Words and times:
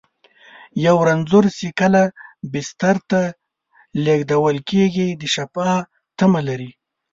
یو 0.85 0.95
رنځور 1.07 1.45
چې 1.57 1.67
کله 1.79 2.01
بستر 2.51 2.95
ته 3.09 3.21
لېږدول 4.03 4.57
کېږي، 4.69 5.07
د 5.21 5.23
شفا 5.35 5.71
تمه 6.17 6.41
لري. 6.47 6.71